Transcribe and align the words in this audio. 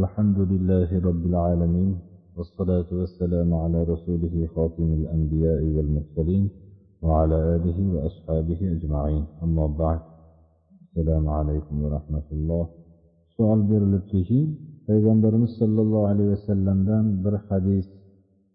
الحمد 0.00 0.38
لله 0.38 0.90
رب 1.08 1.24
العالمين 1.26 1.98
والصلاة 2.36 2.88
والسلام 2.92 3.54
على 3.54 3.82
رسوله 3.82 4.46
خاتم 4.54 4.88
الأنبياء 5.00 5.62
والمرسلين 5.74 6.50
وعلى 7.02 7.36
آله 7.56 7.78
وأصحابه 7.94 8.60
أجمعين. 8.76 9.24
أما 9.42 9.66
بعد 9.66 10.00
السلام 10.82 11.28
عليكم 11.28 11.84
ورحمة 11.84 12.28
الله. 12.32 12.64
سؤال 13.36 13.62
بير 13.62 13.82
للتجين 13.84 14.48
صلى 15.60 15.80
الله 15.84 16.08
عليه 16.08 16.28
وسلم 16.32 16.84
دان 16.84 17.22
بر 17.22 17.38
حديث 17.38 17.86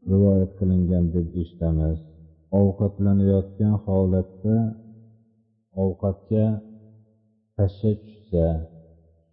رواية 0.09 0.49
كلن 0.59 0.81
جنب 0.89 1.15
الاجتماس 1.17 1.99
أوقات 2.53 3.01
لن 3.01 3.21
أو 3.29 3.77
خالتك 3.85 4.43
أوقاتك 5.77 6.31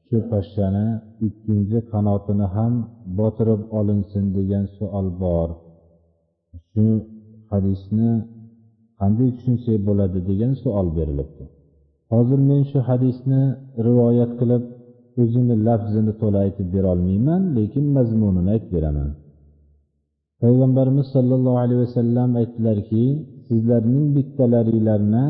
shu 0.06 0.16
pashshani 0.30 0.86
ikkinchi 1.26 1.78
qanotini 1.92 2.46
ham 2.54 2.72
botirib 3.18 3.62
olinsin 3.78 4.24
degan 4.36 4.64
savol 4.76 5.06
bor. 5.22 5.48
Shu 6.70 6.86
hadisni 7.50 8.10
qanday 9.00 9.30
tushunsak 9.36 9.78
bo'ladi 9.88 10.18
degan 10.30 10.52
savol 10.62 10.88
berilibdi. 10.98 11.44
Hozir 12.12 12.40
men 12.50 12.62
shu 12.70 12.78
hadisni 12.88 13.42
rivoyat 13.86 14.32
qilib 14.40 14.64
o'zini 15.22 15.54
lafzini 15.66 16.12
to'la 16.20 16.38
aytib 16.46 16.68
berolmayman 16.76 17.42
lekin 17.56 17.84
mazmunini 17.96 18.50
aytib 18.54 18.70
beraman. 18.76 19.10
Payg'ambarimiz 20.42 21.06
sollallohu 21.16 21.58
alayhi 21.64 21.80
vasallam 21.86 22.30
aytdilarki 22.40 23.04
sizlarning 23.48 24.06
bittalaringlarni 24.16 25.26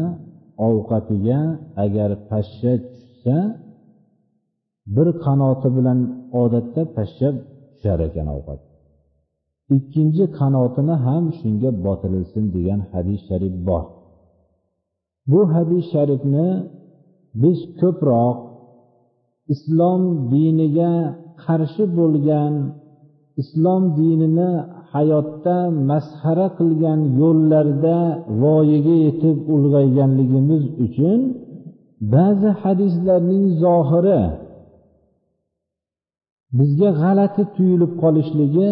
ovqatiga 0.68 1.38
agar 1.84 2.10
pashsha 2.30 2.73
tushsa 2.87 3.37
bir 4.95 5.09
qanoti 5.24 5.69
bilan 5.77 5.98
odatda 6.43 6.83
pashsha 6.97 7.29
tushar 7.74 7.98
ekan 8.09 8.29
ovqat. 8.37 8.61
Ikkinchi 9.77 10.24
qanotini 10.38 10.96
ham 11.07 11.24
shunga 11.38 11.71
botirilsin 11.87 12.45
degan 12.57 12.80
hadis 12.93 13.21
sharif 13.29 13.55
bor. 13.68 13.85
Bu 15.30 15.40
hadis 15.55 15.85
sharifni 15.95 16.49
biz 17.43 17.59
ko'proq 17.80 18.37
islom 19.55 20.02
diniga 20.32 20.93
qarshi 21.45 21.85
bo'lgan 21.99 22.52
islom 23.43 23.82
dinini 23.99 24.51
hayotda 24.93 25.57
masxara 25.90 26.49
qilgan 26.59 27.01
yo'llarda 27.21 27.99
voyaga 28.43 28.96
yetib 29.07 29.37
ulg'ayganligimiz 29.55 30.65
uchun 30.87 31.21
ba'zi 32.15 32.51
hadislarning 32.62 33.45
zohiri 33.65 34.21
bizga 36.59 36.91
g'alati 37.01 37.43
tuyulib 37.55 37.93
qolishligi 38.02 38.69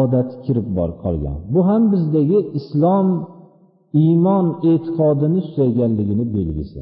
odati 0.00 0.34
kirib 0.44 0.68
bor 0.78 0.90
qolgan. 1.02 1.38
Bu 1.52 1.60
ham 1.68 1.82
bizdagi 1.92 2.38
islom 2.58 3.08
iymon 4.02 4.46
e'tiqodini 4.70 5.40
susayganligini 5.46 6.24
belgisi. 6.36 6.80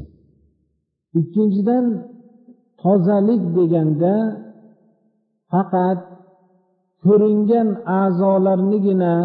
Ikkinchidan 1.19 1.85
tozalik 2.81 3.43
deganda 3.57 4.13
faqat 5.51 5.99
ko'ringan 7.05 7.67
a'zolarnigina 8.01 9.15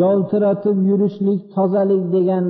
yoltiratib 0.00 0.76
yurishlik 0.90 1.40
tozalik 1.54 2.04
degan 2.16 2.46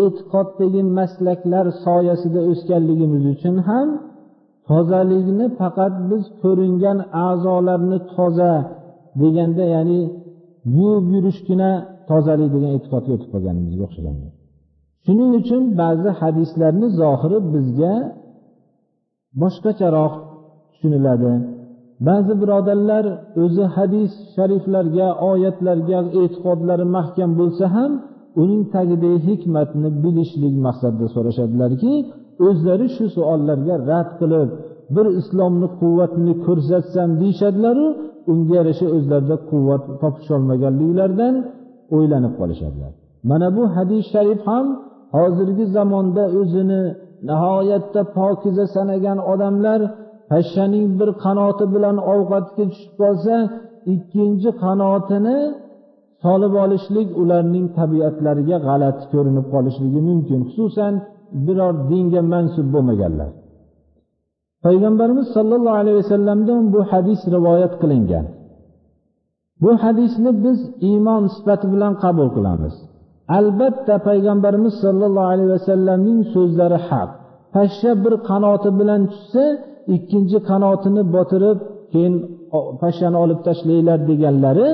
e'tiqoddagi 0.00 0.82
maslaklar 0.98 1.66
soyasida 1.84 2.40
o'sganligimiz 2.50 3.24
uchun 3.34 3.56
ham 3.68 3.88
tozalikni 4.68 5.46
faqat 5.60 5.94
biz 6.10 6.22
ko'ringan 6.42 6.98
a'zolarni 7.26 7.98
toza 8.14 8.52
deganda 9.20 9.64
ya'ni 9.74 10.00
yuvib 10.76 11.06
yurishgina 11.14 11.70
tozalik 12.10 12.48
degan 12.54 12.70
e'tiqodga 12.76 13.10
o'tib 13.16 13.28
qolganimizga 13.34 13.82
o'xshagan 13.88 14.16
shuning 15.04 15.30
uchun 15.40 15.62
ba'zi 15.82 16.10
hadislarni 16.20 16.88
zohiri 17.00 17.38
bizga 17.54 17.94
boshqacharoq 19.40 20.14
tushuniladi. 20.72 21.32
Ba'zi 22.08 22.32
birodarlar 22.42 23.04
o'zi 23.42 23.64
hadis 23.76 24.12
shariflarga 24.34 25.08
oyatlarga 25.30 25.98
e'tiqodlari 26.20 26.86
mahkam 26.96 27.30
bo'lsa 27.40 27.64
ham 27.76 27.92
uning 28.42 28.62
tagidagi 28.74 29.18
hikmatni 29.28 29.88
bilishlik 30.04 30.54
maqsadida 30.66 31.06
so'rashadilarki 31.14 31.92
o'zlari 32.46 32.86
shu 32.96 33.04
savollarga 33.16 33.74
rad 33.90 34.08
qilib 34.20 34.48
bir 34.94 35.06
islomni 35.20 35.68
quvvatini 35.80 36.34
ko'rsatsam 36.46 37.08
deyishadilaru 37.20 37.86
unga 38.32 38.52
yarasha 38.58 38.86
o'zlarida 38.96 39.36
quvvat 39.50 39.82
topisholmaganliklaridan 40.02 41.34
o'ylanib 41.96 42.32
qolishadilar. 42.40 42.92
Mana 43.30 43.48
bu 43.56 43.62
hadis 43.76 44.02
sharif 44.14 44.40
ham 44.50 44.66
hozirgi 45.16 45.64
zamonda 45.76 46.24
o'zini 46.40 46.82
nihoyatda 47.28 48.02
pokiza 48.16 48.64
sanagan 48.76 49.18
odamlar 49.32 49.80
pashshaning 50.30 50.88
bir 51.00 51.10
qanoti 51.24 51.64
bilan 51.74 51.96
ovqatga 52.12 52.64
tushib 52.70 52.92
qolsa 53.00 53.34
ikkinchi 53.94 54.50
qanotini 54.64 55.38
solib 56.24 56.54
olishlik 56.64 57.08
ularning 57.22 57.66
tabiatlariga 57.78 58.56
g'alati 58.66 59.04
ko'rinib 59.12 59.46
qolishligi 59.54 60.00
mumkin. 60.08 60.40
Xususan 60.48 60.94
biror 61.46 61.74
dinga 61.90 62.22
mansub 62.32 62.66
bo'lmaganlar. 62.74 63.30
Payg'ambarimiz 64.64 65.26
sollallohu 65.36 65.76
alayhi 65.82 65.98
vasallamdan 66.02 66.60
bu 66.74 66.80
hadis 66.90 67.20
rivoyat 67.34 67.74
qilingan. 67.82 68.26
Bu 69.62 69.70
hadisni 69.82 70.30
biz 70.44 70.58
iymon 70.90 71.22
sifati 71.36 71.66
bilan 71.74 71.92
qabul 72.04 72.28
qilamiz. 72.36 72.74
Albatta 73.38 73.94
payg'ambarimiz 74.08 74.74
sollallohu 74.84 75.28
alayhi 75.34 75.50
vasallamning 75.56 76.20
so'zlari 76.34 76.78
haq. 76.88 77.10
Pashsha 77.54 77.92
bir 78.04 78.14
qanoti 78.28 78.70
bilan 78.80 79.02
tushsa 79.12 79.44
ikkinchi 79.96 80.38
qanotini 80.50 81.02
botirib 81.14 81.58
keyin 81.92 82.14
pashshani 82.80 83.16
olib 83.24 83.40
tashlanglar 83.46 83.98
deganlari 84.10 84.68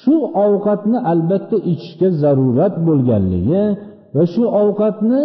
shu 0.00 0.14
ovqatni 0.44 0.98
albatta 1.12 1.56
ichishga 1.72 2.08
zarurat 2.22 2.74
bo'lganligi 2.86 3.62
va 4.16 4.24
shu 4.32 4.42
ovqatni 4.62 5.22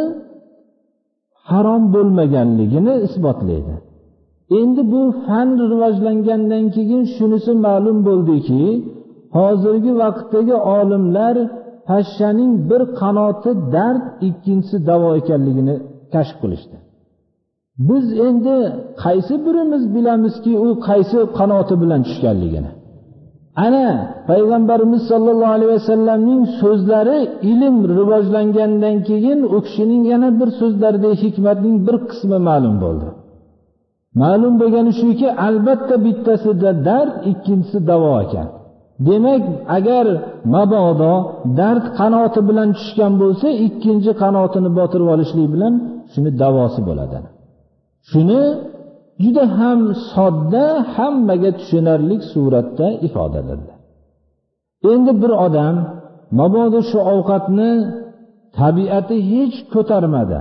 harom 1.52 1.84
bo'lmaganligini 1.96 2.94
isbotlaydi. 3.08 3.76
Endi 4.60 4.82
bu 4.92 5.02
fan 5.26 5.50
rivojlangandan 5.72 6.66
keyin 6.76 7.04
shunisi 7.16 7.52
ma'lum 7.66 7.98
bo'ldiki 8.08 8.64
hozirgi 9.38 9.92
vaqtdagi 10.02 10.56
olimlar 10.78 11.36
pashshaning 11.88 12.54
bir 12.70 12.82
qanoti 13.00 13.52
dard 13.76 14.04
ikkinchisi 14.28 14.78
davo 14.90 15.10
ekanligini 15.20 15.76
kashf 16.14 16.36
qilishdi. 16.42 16.78
Biz 17.90 18.06
endi 18.28 18.56
qaysi 19.04 19.36
birimiz 19.46 19.84
bilamizki 19.96 20.54
u 20.66 20.70
qaysi 20.88 21.18
qanoti 21.40 21.76
bilan 21.82 22.02
tushganligini. 22.08 22.72
Ana 23.66 23.88
payg'ambarimiz 24.30 25.02
sollallohu 25.12 25.54
alayhi 25.58 25.74
vasallamning 25.78 26.42
so'zlari 26.62 27.20
ilm 27.52 27.76
rivojlangandan 27.98 28.96
keyin 29.10 29.40
u 29.56 29.58
kishining 29.66 30.04
yana 30.14 30.30
bir 30.40 30.50
so'zlarida 30.60 31.10
hikmatning 31.24 31.78
bir 31.88 31.96
qismi 32.10 32.38
ma'lum 32.50 32.76
bo'ldi. 32.84 33.08
Ma'lum 34.22 34.54
bo'lgani 34.62 34.92
shuki 35.02 35.28
albatta 35.48 35.96
bittasida 36.06 36.70
dard 36.88 37.14
ikkinchisi 37.32 37.80
davo 37.90 38.14
ekan. 38.26 38.48
Demak 39.08 39.44
agar 39.78 40.06
mabodo 40.56 41.14
dard 41.60 41.86
qanoti 42.00 42.42
bilan 42.50 42.70
tushgan 42.78 43.14
bo'lsa 43.22 43.48
ikkinchi 43.68 44.12
qanotini 44.22 44.70
botirib 44.80 45.08
olishlik 45.16 45.48
bilan 45.54 45.74
shuni 46.14 46.32
davosi 46.44 46.82
bo'ladi. 46.90 47.18
Shuni 48.12 48.42
juda 49.24 49.44
ham 49.60 49.80
sodda 50.14 50.66
hammaga 50.96 51.52
tushunarli 51.60 52.16
suratda 52.32 52.88
ifodalandi. 53.08 53.74
Endi 54.92 55.12
bir 55.22 55.32
odam 55.48 55.76
mabodo 56.40 56.80
shu 56.90 57.00
ovqatni 57.14 57.72
tabiati 58.60 59.18
hech 59.32 59.56
ko'tarmadi. 59.74 60.40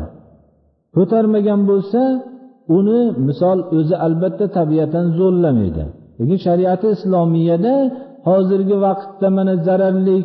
Ko'tarmagan 0.97 1.61
bo'lsa 1.71 2.01
uni 2.77 3.01
misol 3.27 3.59
o'zi 3.77 3.95
albatta 4.07 4.47
tabiatan 4.59 5.07
zo'rlamaydi. 5.19 5.85
Lekin 6.19 6.39
shariati 6.47 6.87
islomiyada 6.97 7.75
hozirgi 8.29 8.77
vaqtda 8.87 9.29
mana 9.37 9.55
zararli 9.67 10.19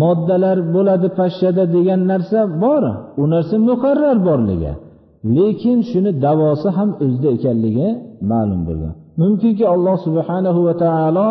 moddalar 0.00 0.58
bo'ladi 0.74 1.08
pashshada 1.18 1.64
degan 1.76 2.00
narsa 2.12 2.40
bor 2.62 2.82
u 3.22 3.24
narsa 3.32 3.56
muqarrar 3.68 4.18
borligi. 4.28 4.72
Lekin 5.36 5.78
shuni 5.90 6.10
davosi 6.26 6.68
ham 6.76 6.90
o'zida 7.04 7.28
ekanligi 7.36 7.88
ma'lum 8.30 8.60
bo'ldi. 8.68 8.88
Mumkinki 9.22 9.64
alloh 9.74 9.96
subhanahu 10.06 10.60
va 10.66 10.74
taolo 10.84 11.28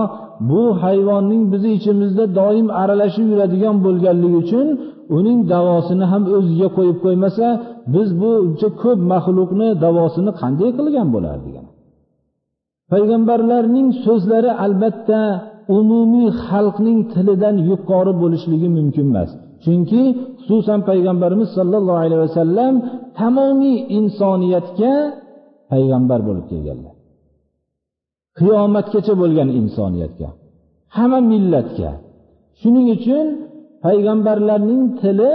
bu 0.50 0.62
hayvonning 0.84 1.44
bizni 1.52 1.72
ichimizda 1.78 2.24
doim 2.40 2.68
aralashib 2.82 3.26
yuradigan 3.32 3.76
bo'lganligi 3.86 4.38
uchun 4.44 4.68
uning 5.18 5.40
davosini 5.54 6.06
ham 6.12 6.24
o'ziga 6.38 6.68
qo'yib 6.78 6.98
qo'ymasa 7.06 7.46
biz 7.94 8.08
buncha 8.22 8.70
ko'p 8.82 9.00
maxluqni 9.14 9.68
davosini 9.86 10.32
qanday 10.42 10.70
qilgan 10.78 11.08
bo'lardik 11.16 11.56
payg'ambarlarning 12.92 13.88
so'zlari 14.06 14.52
albatta 14.66 15.22
umumiy 15.78 16.30
xalqning 16.48 17.00
tilidan 17.14 17.56
yuqori 17.70 18.14
bo'lishligi 18.22 18.70
mumkin 18.78 19.06
emas. 19.12 19.30
Chunki 19.64 20.02
xususan 20.46 20.80
payg'ambarimiz 20.90 21.50
sollallohu 21.58 22.02
alayhi 22.06 22.22
vasallam 22.28 22.74
tamomiy 23.20 23.78
insoniyatga 24.00 24.94
payg'ambar 25.72 26.20
bo'lib 26.28 26.46
kelganlar. 26.52 26.94
Qiyomatgacha 28.40 29.14
bo'lgan 29.22 29.50
insoniyatga 29.60 30.30
hamma 30.98 31.20
millatga. 31.32 31.92
Shuning 32.62 32.88
uchun 32.98 33.26
payg'ambarlarning 33.86 34.84
tili 35.02 35.34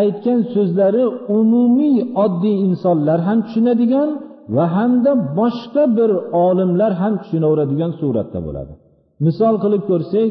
aytgan 0.00 0.40
so'zlari 0.54 1.04
umumiy 1.38 1.96
oddiy 2.24 2.56
insonlar 2.66 3.18
ham 3.28 3.38
tushunadigan 3.46 4.08
va 4.56 4.64
hamda 4.76 5.12
boshqa 5.38 5.84
bir 5.98 6.10
olimlar 6.46 6.92
ham 7.00 7.14
tushunaveradigan 7.22 7.92
suratda 8.00 8.38
bo'ladi. 8.46 8.72
Misol 9.26 9.54
qilib 9.64 9.82
ko'rsak 9.90 10.30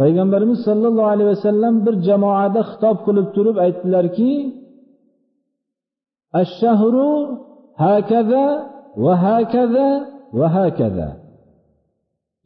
payg'ambarimiz 0.00 0.58
sollallohu 0.68 1.10
alayhi 1.14 1.30
vasallam 1.34 1.74
bir 1.86 1.94
jamoada 2.08 2.60
xitob 2.70 2.96
qilib 3.06 3.26
turib 3.36 3.56
aytdilarki 3.64 4.30
ashshahru 6.42 7.08
hakaza 7.82 8.44
va 9.04 9.14
hakaza 9.24 9.88
va 10.38 10.46
hakaza 10.56 11.08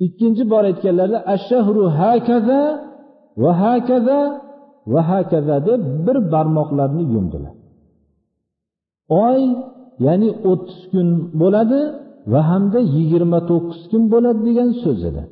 ikkinchi 0.06 0.42
bor 0.52 0.62
aytganlarida 0.70 1.18
ashshahru 1.34 1.82
hakaza 2.00 2.60
va 3.42 3.52
hakaza 3.62 4.20
va 4.92 5.00
hakaza 5.10 5.56
deb 5.68 5.82
bir 6.06 6.16
barmoqlarni 6.32 7.04
yumdilar. 7.14 7.54
Oy 9.26 9.40
ya'ni 10.06 10.28
o'ttiz 10.50 10.80
kun 10.92 11.08
bo'ladi 11.40 11.80
va 12.32 12.40
hamda 12.50 12.80
yigirma 12.96 13.40
to'qqiz 13.50 13.82
kun 13.90 14.02
bo'ladi 14.12 14.40
degan 14.48 14.70
so'z 14.82 15.00
edi. 15.10 15.22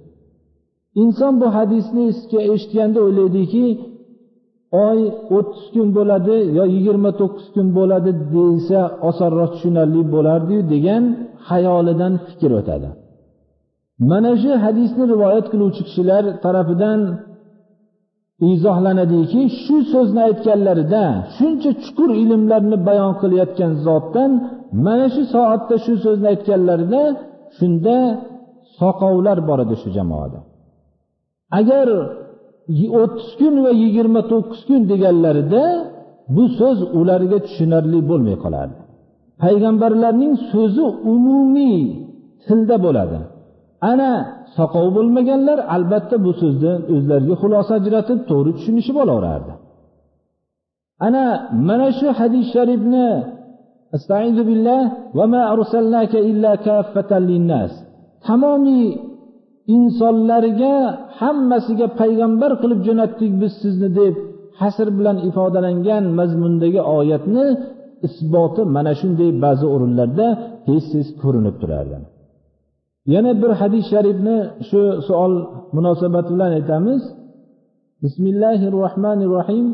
Inson 1.03 1.33
bu 1.41 1.47
hadisni 1.57 2.05
eshitganda 2.55 2.99
o'ylaydiki 3.07 3.67
oy 4.87 5.01
o'ttiz 5.37 5.65
kun 5.75 5.89
bo'ladi 5.97 6.37
yo 6.59 6.65
yigirma 6.75 7.11
to'qqiz 7.21 7.47
kun 7.55 7.67
bo'ladi 7.79 8.11
desa 8.35 8.81
osonroq 9.09 9.51
tushunarli 9.55 10.03
bo'lardiyu 10.15 10.63
degan 10.75 11.03
xayolidan 11.49 12.15
fikr 12.27 12.51
o'tadi. 12.61 12.89
Mana 14.11 14.33
shu 14.43 14.53
hadisni 14.65 15.05
rivoyat 15.13 15.47
qiluvchi 15.53 15.83
kishilar 15.89 16.25
tarafidan 16.45 17.01
izohlanadiki 18.51 19.43
shu 19.63 19.77
so'zni 19.93 20.21
aytganlarida 20.29 21.05
shuncha 21.37 21.71
chuqur 21.85 22.11
ilmlarni 22.23 22.77
bayon 22.89 23.13
qilayotgan 23.23 23.73
zotdan 23.87 24.31
mana 24.87 25.07
shu 25.15 25.23
soatda 25.35 25.75
shu 25.85 25.93
so'zni 26.05 26.27
aytganlarida 26.35 27.03
shunda 27.59 27.97
soqovlar 28.79 29.39
bor 29.49 29.59
edi 29.65 29.77
shu 29.83 29.89
jamoada. 29.99 30.41
Agar 31.59 31.89
o'ttiz 33.01 33.31
kun 33.41 33.55
va 33.65 33.73
yigirma 33.83 34.21
to'qqiz 34.33 34.61
kun 34.69 34.81
deganlarida 34.93 35.65
bu 36.35 36.45
so'z 36.59 36.79
ularga 37.01 37.39
tushunarli 37.47 38.01
bo'lmay 38.11 38.37
qolardi. 38.45 38.81
Payg'ambarlarning 39.43 40.35
so'zi 40.53 40.85
umumiy 41.13 41.83
tilda 42.47 42.77
bo'ladi. 42.87 43.19
Ana 43.91 44.11
soqov 44.57 44.87
bo'lmaganlar 44.97 45.59
albatta 45.77 46.17
bu 46.25 46.31
so'zdan 46.41 46.79
o'zlariga 46.95 47.35
xulosa 47.43 47.73
ajratib 47.81 48.21
to'g'ri 48.31 48.51
tushunishib 48.57 48.97
olaverardi 49.05 49.53
ana 51.07 51.25
mana 51.69 51.89
shu 51.99 52.09
hadis 52.19 52.47
sharifni 52.55 53.09
tamomiy 58.27 58.87
insonlarga 59.77 60.75
hammasiga 61.21 61.87
payg'ambar 62.01 62.53
qilib 62.63 62.81
jo'natdik 62.87 63.33
biz 63.43 63.53
sizni 63.63 63.89
deb 64.01 64.15
hasr 64.61 64.89
bilan 64.99 65.17
ifodalangan 65.29 66.05
mazmundagi 66.19 66.81
oyatni 66.99 67.47
isboti 68.07 68.63
mana 68.77 68.93
shunday 69.01 69.31
ba'zi 69.45 69.67
o'rinlarda 69.75 70.27
tez 70.67 70.85
tez 70.93 71.07
ko'rinib 71.23 71.57
turardi. 71.63 71.97
Yana 73.15 73.33
bir 73.43 73.51
hadis 73.61 73.85
sharifni 73.93 74.37
shu 74.69 74.81
savol 75.07 75.35
munosabati 75.77 76.31
bilan 76.35 76.51
aytamiz. 76.59 77.03
Bismillahi 78.03 78.67
rohmanir 78.79 79.31
rohim 79.37 79.67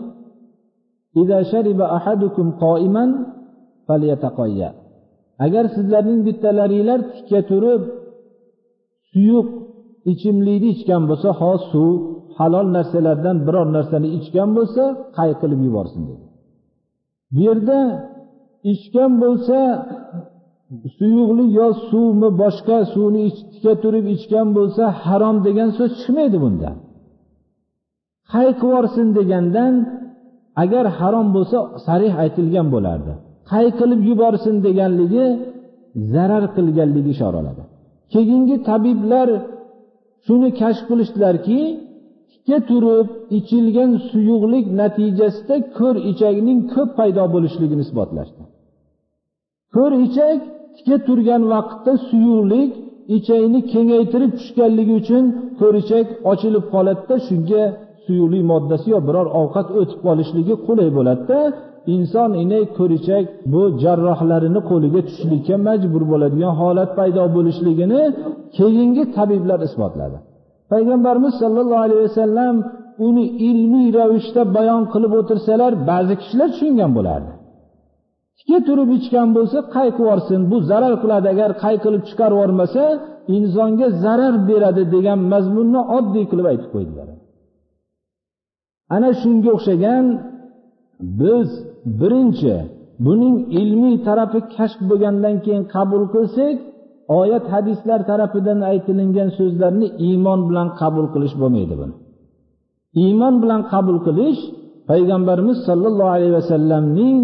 agar 5.44 5.64
sizlarning 5.76 6.20
bittalaringlar 6.28 7.00
tikka 7.14 7.40
turib 7.50 7.82
suyuq 9.10 9.48
ichimlikni 10.12 10.68
ichgan 10.74 11.02
bo'lsa 11.10 11.28
ho 11.40 11.52
suv 11.70 11.92
halol 12.38 12.66
narsalardan 12.76 13.36
biror 13.46 13.66
narsani 13.76 14.08
ichgan 14.18 14.50
bo'lsa 14.56 14.82
qay 15.16 15.30
qilib 15.40 15.60
yuborsin 15.66 16.02
dedi. 16.08 16.24
Bu 17.34 17.40
yerda 17.48 17.78
ichgan 18.72 19.12
bo'lsa 19.22 19.58
suyuqli 20.98 21.44
yo 21.58 21.68
suvmi 21.88 22.28
boshqa 22.42 22.76
suvni 22.94 23.22
tika 23.52 23.72
turib 23.82 24.06
ichgan 24.16 24.48
bo'lsa 24.56 24.84
harom 25.04 25.36
degan 25.46 25.68
so'z 25.78 25.90
chiqmaydi 26.00 26.38
bundan. 26.44 26.76
Qay 28.32 28.48
qilibyuborsin 28.60 29.08
degandan 29.18 29.72
agar 30.62 30.84
harom 30.98 31.28
bo'lsa 31.36 31.58
sarih 31.86 32.12
aytilgan 32.22 32.66
bo'lardi. 32.74 33.12
Qay 33.50 33.66
qilib 33.78 34.00
yuborsin 34.10 34.54
deganligi 34.66 35.26
zarar 36.12 36.44
qilganligi 36.56 37.10
ishoraladi. 37.16 37.62
Keyingi 38.12 38.56
tabiblar 38.68 39.28
shuni 40.26 40.48
kashf 40.60 40.82
qilishdilarki 40.90 41.60
tikka 42.30 42.58
turib 42.70 43.08
ichilgan 43.38 43.90
suyuqlik 44.10 44.66
natijasida 44.80 45.56
ko'r 45.78 45.96
ichakning 46.10 46.60
ko'p 46.74 46.90
paydo 46.98 47.24
bo'lishligini 47.34 47.82
isbotlashdi. 47.86 48.42
Ko'r 49.74 49.92
ichak 50.06 50.38
tikka 50.76 50.96
turgan 51.06 51.42
vaqtda 51.54 51.92
suyuqlik 52.08 52.70
ichakni 53.16 53.60
kengaytirib 53.72 54.32
tushganligi 54.38 54.94
uchun 55.00 55.24
ko'richak 55.60 56.06
ochilib 56.32 56.64
qoladida 56.74 57.16
shunga 57.28 57.62
suyuqlik 58.04 58.44
moddasi 58.52 58.86
yo 58.94 58.98
biror 59.08 59.26
ovqat 59.40 59.68
o'tib 59.80 59.98
qolishligi 60.06 60.54
qulay 60.66 60.88
bo'ladida 60.98 61.38
inson 61.94 62.30
inay 62.42 62.64
ko'richak 62.78 63.24
bu 63.52 63.62
jarrohlarini 63.82 64.60
qo'liga 64.70 65.00
tushishlikka 65.06 65.56
majbur 65.68 66.02
bo'ladigan 66.12 66.52
holat 66.60 66.90
paydo 66.98 67.22
bo'lishligini 67.36 68.00
keyingi 68.56 69.04
tabiblar 69.16 69.60
isbotladi. 69.68 70.18
Payg'ambarimiz 70.72 71.34
sollallohu 71.42 71.82
alayhi 71.86 72.02
vasallam 72.08 72.54
uni 73.06 73.24
ilmiy 73.48 73.88
ravishda 73.98 74.42
bayon 74.56 74.82
qilib 74.92 75.12
o'tirsalar 75.20 75.72
ba'zi 75.90 76.14
kishilar 76.20 76.48
tushungan 76.54 76.90
bo'lardi. 76.98 77.32
Tikka 78.38 78.58
turib 78.68 78.90
ichgan 78.98 79.28
bo'lsa 79.36 79.58
qay 79.74 79.88
bu 80.50 80.56
zarar 80.70 80.94
qiladi 81.02 81.26
agar 81.34 81.50
qayqilib 81.64 82.02
chiqarib 82.08 82.36
yubormasa 82.38 82.84
insonga 83.36 83.86
zarar 84.04 84.34
beradi 84.48 84.82
degan 84.94 85.18
mazmunni 85.32 85.80
oddiy 85.98 86.24
qilib 86.30 86.46
aytib 86.52 86.70
qo'ydilar. 86.74 87.08
Ana 88.94 89.10
shunga 89.20 89.50
o'xshagan 89.56 90.04
biz 91.00 91.48
birinchi 92.00 92.56
buning 93.06 93.36
ilmiy 93.60 93.96
tarafi 94.06 94.40
kashf 94.56 94.80
bo'lgandan 94.90 95.36
keyin 95.44 95.64
qabul 95.74 96.04
qilsak 96.14 96.56
oyat 97.20 97.44
hadislar 97.54 98.00
tarafidan 98.10 98.58
aytilingan 98.70 99.28
so'zlarni 99.38 99.88
iymon 100.08 100.40
bilan 100.48 100.68
qabul 100.80 101.06
qilish 101.14 101.34
bo'lmaydi 101.40 101.74
buni. 101.80 101.94
Iymon 103.04 103.34
bilan 103.42 103.60
qabul 103.72 103.98
qilish 104.06 104.40
payg'ambarimiz 104.90 105.58
sollallohu 105.68 106.10
alayhi 106.16 106.34
vasallamning 106.40 107.18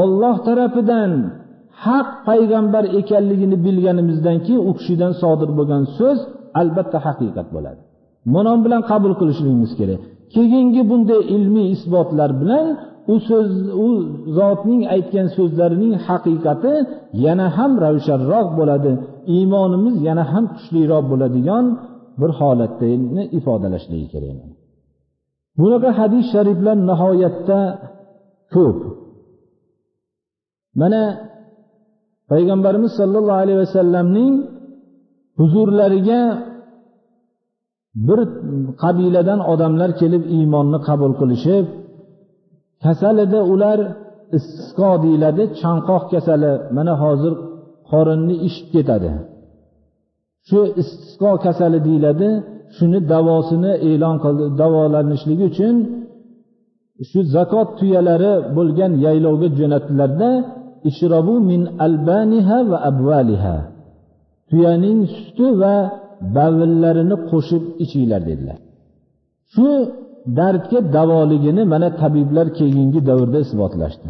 olloh 0.00 0.36
tarafidan 0.48 1.10
haq 1.84 2.08
payg'ambar 2.28 2.84
ekanligini 3.00 3.56
bilganimizdan 3.66 4.36
keyin 4.46 4.62
u 4.68 4.70
kishidan 4.78 5.12
sodir 5.22 5.50
bo'lgan 5.58 5.82
so'z 5.98 6.18
albatta 6.60 6.98
haqiqat 7.06 7.48
bo'ladi. 7.56 7.80
Mana 8.34 8.52
bilan 8.64 8.82
qabul 8.90 9.12
qilishligimiz 9.20 9.72
kerak. 9.80 10.00
Keyingi 10.34 10.82
bunday 10.90 11.20
ilmiy 11.36 11.66
isbotlar 11.76 12.30
bilan 12.40 12.66
u 13.12 13.14
so'z 13.28 13.52
u 13.86 13.88
zotning 14.38 14.82
aytgan 14.94 15.26
so'zlarining 15.36 15.94
haqiqati 16.06 16.74
yana 17.24 17.46
ham 17.56 17.72
ravshanroq 17.84 18.48
bo'ladi. 18.58 18.92
Iymonimiz 19.36 19.96
yana 20.08 20.24
ham 20.32 20.44
kuchliroq 20.54 21.04
bo'ladigan 21.12 21.64
bir 22.20 22.30
holatni 22.40 23.22
ifodalashligi 23.38 24.06
kerak. 24.14 24.38
Bunaqa 25.58 25.90
hadis 26.00 26.24
shariflar 26.34 26.76
nihoyatda 26.90 27.60
ko'p. 28.54 28.78
Mana 30.80 31.02
payg'ambarimiz 32.30 32.92
sollallohu 33.00 33.40
alayhi 33.44 33.60
vasallamning 33.64 34.34
huzurlariga 35.38 36.20
bir 38.08 38.20
qabiladan 38.82 39.40
odamlar 39.52 39.90
kelib 40.00 40.24
iymonni 40.36 40.78
qabul 40.88 41.12
qilishib 41.20 41.66
kasal 42.84 43.16
edi 43.26 43.40
ular 43.52 43.78
istisqo 44.36 44.90
deyiladi 45.04 45.42
chanqoq 45.60 46.04
kasali. 46.12 46.52
Mana 46.76 46.94
hozir 47.02 47.34
qorinni 47.90 48.36
ishib 48.48 48.68
ketadi. 48.74 49.10
Shu 50.48 50.60
istisqo 50.80 51.30
kasali 51.44 51.78
deyiladi 51.88 52.28
shuni 52.76 52.98
davosini 53.12 53.72
e'lon 53.90 54.16
qildi 54.24 54.46
davolanishligi 54.60 55.44
uchun 55.52 55.76
shu 57.10 57.20
zakot 57.34 57.68
tuyalari 57.78 58.32
bo'lgan 58.56 58.92
yaylovga 59.04 59.48
jo'natdilarda 59.58 60.30
ishrobu 60.90 61.34
min 61.50 61.62
albaniha 61.86 62.58
va 62.70 62.78
abvaliha 62.90 63.56
tuyaning 64.48 65.00
suti 65.14 65.48
va 65.60 65.74
bavillarini 66.36 67.16
qo'shib 67.30 67.62
ichinglar 67.84 68.22
dedilar. 68.30 68.58
Shu 69.52 69.68
dardga 70.38 70.78
davoligini 70.96 71.62
mana 71.72 71.88
tabiblar 72.00 72.46
keyingi 72.58 73.00
davrda 73.08 73.38
isbotlashdi. 73.46 74.08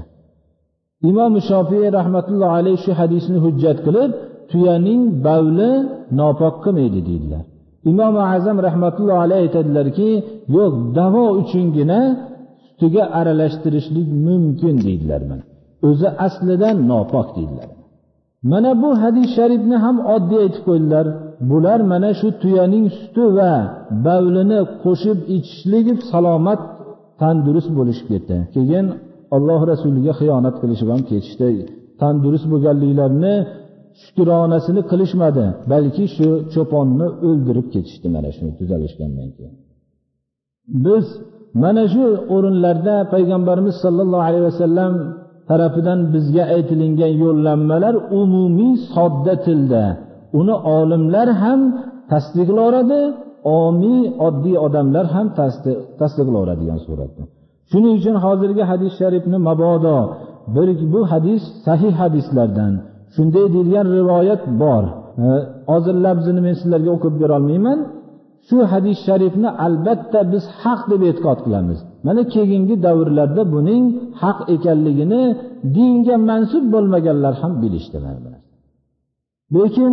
Imom 1.10 1.32
shofiy 1.48 1.84
rahmatullohi 1.98 2.54
alayhi 2.60 2.78
shu 2.84 2.92
hadisni 3.00 3.38
hujjat 3.44 3.78
qilib 3.86 4.10
tuyaning 4.50 5.02
bavli 5.26 5.70
nopok 6.18 6.54
qilmaydi 6.64 7.00
deydilar. 7.08 7.44
Imom 7.90 8.14
azam 8.36 8.56
rahmatullohi 8.68 9.20
alayhi 9.26 9.42
aytadilarki 9.46 10.10
yo'q 10.56 10.74
davo 10.98 11.24
uchungina 11.40 12.00
sutiga 12.68 13.02
aralashtirishlik 13.18 14.08
mumkin 14.26 14.74
deydilar 14.86 15.22
mana. 15.30 15.44
O'zi 15.88 16.08
aslidan 16.26 16.76
nopok 16.90 17.28
deydilar. 17.36 17.68
Mana 18.50 18.70
bu 18.82 18.90
hadis 19.02 19.28
sharifni 19.36 19.76
ham 19.84 19.96
oddiy 20.14 20.38
aytib 20.44 20.62
qo'ydilar. 20.68 21.06
Bular 21.50 21.80
mana 21.92 22.10
shu 22.20 22.28
tuyaning 22.42 22.86
suti 22.98 23.24
va 23.38 23.52
bavlini 24.06 24.60
qo'shib 24.84 25.18
ichishlik 25.36 25.86
salomat 26.12 26.60
tandurust 27.20 27.70
bo'lishib 27.78 28.06
ketdi. 28.12 28.36
Keyin 28.54 28.86
alloh 29.36 29.60
rasuliga 29.72 30.12
xiyonat 30.20 30.56
qilishib 30.62 30.88
ham 30.92 31.02
ketishdi. 31.10 31.48
Tandurust 32.00 32.46
bo'lganliklarini 32.52 33.34
shukronasini 34.02 34.82
qilishmadi 34.90 35.44
balki 35.72 36.04
shu 36.16 36.28
cho'ponni 36.54 37.06
o'ldirib 37.28 37.66
ketishdi 37.74 38.06
mana 38.16 38.30
shu 38.36 38.44
tuzalishgandan 38.58 39.28
keyin. 39.36 39.54
Biz 40.84 41.04
mana 41.64 41.84
shu 41.92 42.04
o'rinlarda 42.34 42.96
payg'ambarimiz 43.14 43.76
sollallohu 43.84 44.24
alayhi 44.28 44.46
vasallam 44.50 44.92
tarafidan 45.48 46.00
bizga 46.14 46.44
aytilingan 46.56 47.12
yo'llanmalar 47.22 47.94
umumiy 48.20 48.74
sodda 48.94 49.34
tilda 49.46 49.84
uni 50.38 50.54
olimlar 50.76 51.28
ham 51.42 51.60
tasdiqlaveradi 52.12 53.00
omiy 53.60 54.02
oddiy 54.26 54.56
odamlar 54.66 55.06
ham 55.14 55.26
tasdiqlaveradigan 56.00 56.78
suratda. 56.86 57.22
Shuning 57.70 57.94
uchun 58.00 58.16
hozirgi 58.24 58.62
hadis 58.70 58.92
sharifni 59.00 59.38
mabodo 59.48 59.98
bir 60.54 60.68
bu 60.92 61.00
hadis 61.12 61.42
sahih 61.66 61.92
hadislardan. 62.02 62.72
Shunday 63.14 63.46
deyilgan 63.54 63.86
rivoyat 63.98 64.42
bor. 64.62 64.84
Hozir 65.70 65.96
labzini 66.06 66.40
men 66.46 66.54
sizlarga 66.60 66.90
o'qib 66.96 67.14
berolmayman 67.22 67.78
shu 68.48 68.56
hadis 68.72 68.98
sharifni 69.06 69.48
albatta 69.66 70.20
biz 70.32 70.44
haq 70.62 70.80
deb 70.92 71.02
e'tiqod 71.10 71.38
qilamiz. 71.46 71.78
Mana 72.06 72.22
keyingi 72.34 72.76
davrlarda 72.86 73.42
buning 73.54 73.84
haq 74.22 74.38
ekanligini 74.54 75.22
dinga 75.76 76.16
mansub 76.30 76.64
bo'lmaganlar 76.74 77.34
ham 77.42 77.52
bilishdi 77.62 77.98
mana 78.06 78.41
lekin 79.56 79.92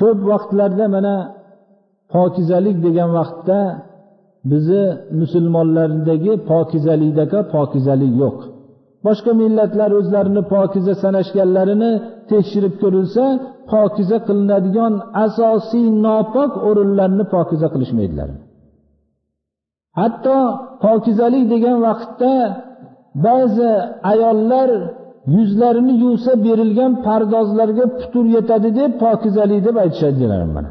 ko'p 0.00 0.18
vaqtlarda 0.30 0.86
mana 0.94 1.14
pokizalik 2.14 2.76
degan 2.86 3.10
vaqtda 3.18 3.60
bizni 4.50 4.84
musulmonlardagi 5.20 6.32
pokizalikdaka 6.50 7.38
pokizalik 7.54 8.12
yo'q. 8.22 8.38
Boshqa 9.06 9.32
millatlar 9.42 9.90
o'zlarini 10.00 10.42
pokiza 10.54 10.94
sanashganlarini 11.02 11.92
tekshirib 12.30 12.74
ko'rilsa 12.82 13.24
pokiza 13.72 14.18
qilinadigan 14.26 14.94
asosiy 15.24 15.86
nopok 16.04 16.52
o'rinlarni 16.68 17.24
pokiza 17.34 17.66
qilishmaydilar. 17.74 18.28
Hatto 19.98 20.38
pokizalik 20.84 21.44
degan 21.54 21.76
vaqtda 21.86 22.32
ba'zi 23.26 23.70
ayollar 24.12 24.70
yuzlarini 25.26 25.92
yuvsa 26.04 26.44
berilgan 26.44 26.92
pardozlarga 27.06 27.84
putur 27.98 28.24
yetadi 28.36 28.68
deb 28.80 28.92
pokizalik 29.02 29.64
deb 29.66 29.76
aytishadilar 29.76 30.42
mana. 30.56 30.70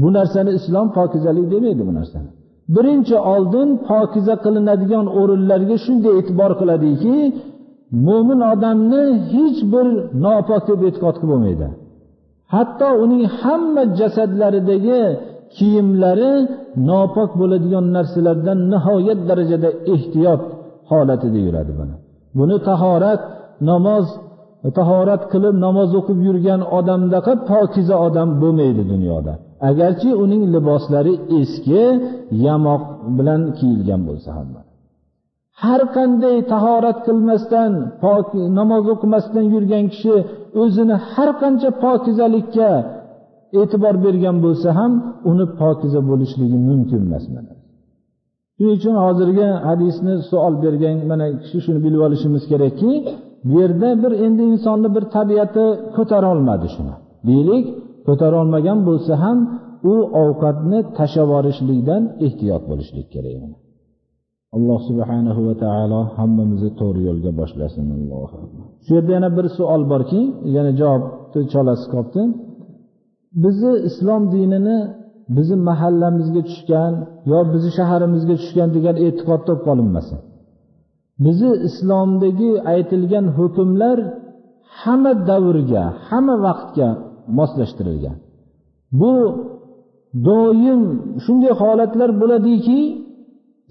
Bu 0.00 0.08
narsani 0.12 0.50
islom 0.58 0.92
pokizalik 0.92 1.46
demaydi 1.52 1.82
bu 1.88 1.94
narsani. 1.94 2.28
Birinchi 2.74 3.16
oldin 3.34 3.68
pokiza 3.88 4.34
qilinadigan 4.44 5.06
o'rinlarga 5.20 5.76
shunday 5.84 6.14
e'tibor 6.20 6.52
qiladiki 6.60 7.16
mo'min 8.06 8.40
odamni 8.52 9.02
hech 9.32 9.58
bir 9.72 9.86
nopok 10.24 10.62
deb 10.70 10.80
e'tiqod 10.88 11.16
qilib 11.20 11.30
bo'lmaydi. 11.32 11.68
Hatto 12.54 12.88
uning 13.04 13.24
hamma 13.40 13.82
jasadlaridagi 14.00 15.02
kiyimlari 15.56 16.32
nopok 16.88 17.30
bo'ladigan 17.40 17.84
narsalardan 17.96 18.58
nihoyat 18.72 19.20
darajada 19.28 19.70
ehtiyot 19.94 20.42
holatida 20.90 21.38
yuradi 21.46 21.72
buni. 21.78 21.94
Buni 22.38 22.56
tahorat 22.68 23.22
namoz 23.70 24.06
tahorat 24.78 25.22
qilib 25.32 25.54
namoz 25.66 25.90
o'qib 25.98 26.18
yurgan 26.28 26.60
odamdaqa 26.78 27.32
pokiza 27.50 27.96
odam 28.06 28.28
bo'lmaydi 28.42 28.82
dunyoda. 28.92 29.32
Agarchi 29.70 30.10
uning 30.24 30.42
liboslari 30.54 31.14
eski 31.40 31.82
yamoq 32.46 32.82
bilan 33.16 33.42
kiyilgan 33.58 34.00
bo'lsa 34.08 34.30
ham 34.38 34.48
har 35.62 35.82
qanday 35.96 36.36
tahorat 36.52 36.98
qilmasdan 37.06 37.72
pok 38.04 38.26
namoz 38.58 38.84
o'qimasdan 38.94 39.44
yurgan 39.54 39.84
kishi 39.92 40.14
o'zini 40.62 40.96
har 41.12 41.30
qancha 41.42 41.70
pokizalikka 41.84 42.70
e'tibor 43.60 43.94
bergan 44.04 44.36
bo'lsa 44.44 44.68
ham 44.78 44.92
uni 45.30 45.46
pokiza 45.60 46.00
bo'lishligi 46.10 46.58
mumkin 46.68 47.00
emas 47.08 47.24
mana. 47.34 47.52
Shuning 48.56 48.74
uchun 48.78 48.94
hozirgi 49.04 49.46
hadisni 49.68 50.14
savol 50.30 50.54
bergan 50.64 50.96
mana 51.10 51.26
kishi 51.42 51.58
shuni 51.64 51.80
bilib 51.86 52.00
olishimiz 52.06 52.42
kerakki 52.50 52.90
bu 53.48 53.54
yerda 53.60 53.88
bir 54.02 54.12
endi 54.24 54.42
insonni 54.52 54.88
bir 54.96 55.04
tabiati 55.16 55.64
ko'tarolmadi 55.96 56.66
shuni. 56.74 56.94
Deylik 57.28 57.64
ko'tarolmagan 58.06 58.78
bo'lsa 58.88 59.12
ham 59.24 59.38
u 59.92 59.94
ovqatni 60.22 60.78
tashlab 60.98 61.28
yuborishlikdan 61.28 62.02
ehtiyot 62.26 62.62
bo'lishlik 62.70 63.06
kerak. 63.14 63.42
Alloh 64.56 64.80
subhanahu 64.88 65.40
va 65.48 65.54
taolo 65.64 66.00
hammamizni 66.18 66.70
to'g'ri 66.80 67.00
yo'lga 67.08 67.30
boshlasin. 67.40 67.84
Alloh 67.96 68.30
shu 68.84 68.90
yerda 68.96 69.12
yana 69.18 69.30
bir 69.36 69.46
savol 69.56 69.82
borki 69.92 70.20
yana 70.56 70.72
javobni 70.80 71.42
cholasi 71.52 71.86
qolibdi 71.94 72.22
bizni 73.44 73.72
islom 73.88 74.22
dinini 74.34 74.78
bizni 75.36 75.56
mahallamizga 75.70 76.42
tushgan 76.48 76.92
yo 77.30 77.38
bizni 77.52 77.70
shaharimizga 77.78 78.34
tushgan 78.42 78.68
degan 78.76 78.96
e'tiqodda 79.06 79.52
bo'lib 79.52 79.62
qolinmasin 79.68 80.18
bizni 81.24 81.52
islomdagi 81.68 82.52
aytilgan 82.72 83.26
hukmlar 83.36 83.98
hamma 84.80 85.12
davrga 85.28 85.84
hamma 86.08 86.36
vaqtga 86.46 86.88
moslashtirilgan. 87.38 88.16
Bu 89.00 89.12
doim 90.26 90.82
shunday 91.24 91.52
holatlar 91.62 92.10
bo'ladiki 92.20 92.80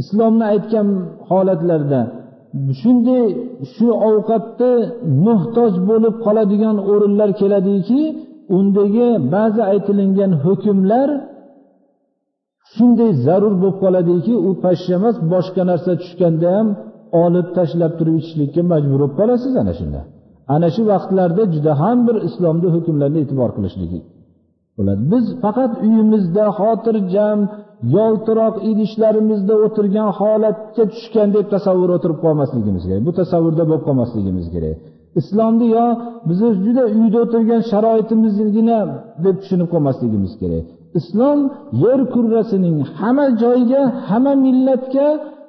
islomni 0.02 0.46
aytgan 0.54 0.88
holatlarda 1.30 2.02
shunday 2.82 3.24
shu 3.74 3.88
ovqatda 4.10 4.72
muhtoj 5.26 5.72
bo'lib 5.90 6.16
qoladigan 6.26 6.78
o'rinlar 6.92 7.30
keladiki 7.42 8.02
undagi 8.58 9.08
ba'zi 9.34 9.62
aytilingan 9.72 10.32
hukmlar 10.44 11.10
shunday 12.74 13.12
zarur 13.26 13.54
bo'lib 13.62 13.78
qoladiki 13.84 14.34
u 14.48 14.50
pashsha 14.64 14.92
emas 15.00 15.16
boshqa 15.34 15.62
narsa 15.70 15.92
tushganda 16.02 16.48
ham 16.56 16.68
olib 17.24 17.48
tashlab 17.58 17.94
turib 18.00 18.16
ichishlikka 18.22 18.62
majbur 18.72 19.00
bo'lib 19.02 19.14
qolasiz 19.20 19.54
ana 19.64 19.74
shunda. 19.80 20.02
Ana 20.56 20.68
shu 20.76 20.82
vaqtlarda 20.92 21.44
juda 21.54 21.72
ham 21.82 21.98
bir 22.08 22.16
islomni 22.28 22.68
hukmlarini 22.76 23.20
e'tibor 23.24 23.50
qilishlik 23.58 23.92
bo'ladi. 24.78 25.02
Biz 25.14 25.26
faqat 25.44 25.72
uyimizda 25.86 26.46
xotirjam 26.60 27.40
yoltiroq 27.96 28.56
idishlarimizda 28.72 29.56
o'tirgan 29.66 30.10
holatga 30.20 30.84
tushgan 30.94 31.30
deb 31.36 31.46
tasavvur 31.54 31.90
o'tirib 31.98 32.20
qolmasligimiz 32.26 32.84
kerak. 32.88 33.02
Bu 33.08 33.12
tasavvurda 33.20 33.64
bo'lib 33.70 33.84
qolmasligimiz 33.88 34.48
kerak. 34.56 34.78
Islomni 35.22 35.68
yo 35.76 35.86
bizni 36.30 36.50
juda 36.66 36.84
uyda 37.00 37.18
o'tirgan 37.26 37.62
sharoitimizgina 37.72 38.80
deb 39.26 39.36
tushunib 39.42 39.68
qolmasligimiz 39.74 40.34
kerak. 40.42 40.66
Islom 41.00 41.40
yer 41.84 42.00
kurrasining 42.14 42.78
hamma 43.00 43.28
joyiga 43.42 43.82
hamma 44.10 44.34
millatga 44.46 45.08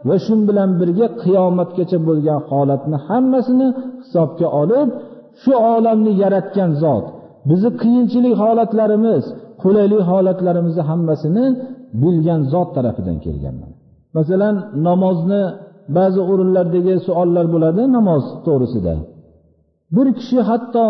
va 0.09 0.17
shu 0.25 0.35
bilan 0.49 0.71
birga 0.81 1.07
qiyomatgacha 1.23 1.99
bo'lgan 2.09 2.41
holatni 2.51 2.97
hammasini 3.09 3.69
hisobga 4.03 4.49
olib 4.63 4.89
shu 5.43 5.53
olamni 5.75 6.13
yaratgan 6.23 6.71
zot. 6.83 7.05
Bizni 7.49 7.71
qiyinchilik 7.83 8.35
holatlarimiz 8.43 9.25
qulaylik 9.63 10.03
holatlarimizni 10.11 10.83
hammasini 10.91 11.45
bilgan 12.03 12.41
zot 12.53 12.69
tarafidan 12.77 13.19
kelgan 13.25 13.57
masalan 14.17 14.55
namozni 14.89 15.43
ba'zi 15.97 16.21
o'rinlardagi 16.31 16.95
savollar 17.07 17.47
bo'ladi 17.55 17.83
namoz 17.97 18.25
to'g'risida. 18.47 18.95
Bir 19.97 20.07
kishi 20.19 20.39
hatto 20.51 20.87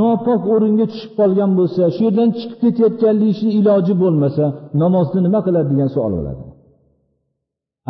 nopok 0.00 0.42
o'ringa 0.54 0.86
tushib 0.92 1.12
qolgan 1.20 1.50
bo'lsa 1.58 1.82
shu 1.94 2.00
yerdan 2.06 2.28
chiqib 2.38 2.58
ketayotganligini 2.62 3.50
iloji 3.60 3.94
bo'lmasa 4.02 4.44
namozni 4.82 5.20
nima 5.26 5.40
qiladi 5.46 5.68
degan 5.72 5.88
savol 5.94 6.12
bo'ladi. 6.18 6.42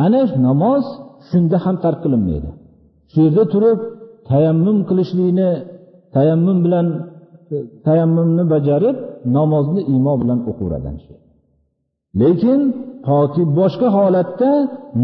Ana 0.05 0.21
namoz 0.47 0.85
shunda 1.29 1.57
ham 1.65 1.77
tark 1.85 1.99
qilinmaydi. 2.05 2.51
Shu 3.13 3.19
yerda 3.27 3.45
turib 3.55 3.79
tayammum 4.31 4.79
qilishlikni 4.89 5.51
tayammum 6.15 6.59
bilan 6.65 6.87
e, 7.55 7.57
tayammumni 7.87 8.45
bajarib 8.55 8.97
namozni 9.37 9.81
imo 9.97 10.15
bilan 10.23 10.39
o'qiveradi 10.51 10.89
lekin 12.21 12.61
toki 13.07 13.43
boshqa 13.59 13.89
holatda 13.97 14.51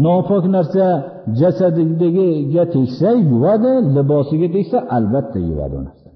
nopok 0.05 0.43
narsa 0.55 0.85
jasadidagiga 1.39 2.63
tegsa 2.75 3.09
yuvadi 3.29 3.71
libosiga 3.95 4.47
tegsa 4.55 4.77
albatta 4.97 5.39
yuvadi 5.49 5.75
u 5.79 5.83
narsa. 5.87 6.09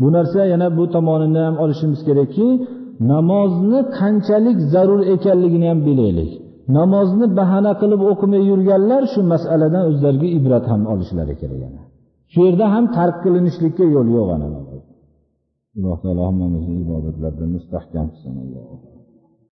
Bu 0.00 0.08
narsa 0.16 0.40
yana 0.52 0.68
bu 0.76 0.84
tomonini 0.94 1.40
ham 1.46 1.56
olishimiz 1.64 2.00
kerakki 2.08 2.48
namozni 3.12 3.80
qanchalik 3.98 4.58
zarur 4.72 5.00
ekanligini 5.14 5.66
ham 5.70 5.80
bilaylik. 5.88 6.30
Namozni 6.78 7.26
bahana 7.38 7.72
qilib 7.80 8.00
o'qimay 8.10 8.42
yurganlar 8.50 9.02
shu 9.12 9.20
masaladan 9.32 9.84
o'zlariga 9.90 10.28
ibrat 10.38 10.64
ham 10.72 10.82
olishlari 10.92 11.34
kerak 11.40 11.58
yana. 11.64 11.80
Shu 12.32 12.40
yerda 12.46 12.66
ham 12.74 12.84
tark 12.96 13.16
qilinishlikka 13.24 13.84
yo'l 13.94 14.08
yo'q 14.16 14.28
ana 14.36 14.46
alloh 15.76 15.96
taolo 16.02 16.22
hammamizni 16.28 16.74
ibodatlarda 16.84 17.44
mustahkam 17.54 18.06
qilsin 18.12 18.32